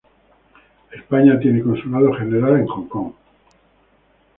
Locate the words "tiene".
1.39-1.61